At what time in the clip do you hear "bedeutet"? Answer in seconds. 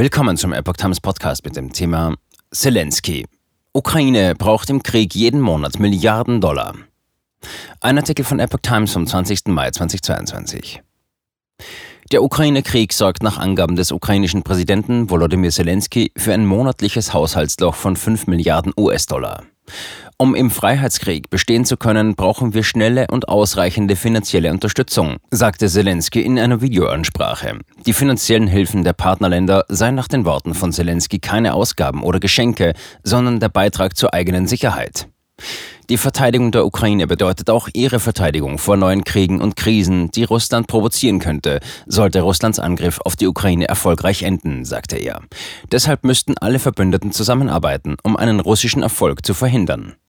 37.06-37.48